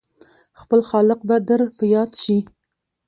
[0.61, 2.37] خپل خالق به در په ياد شي!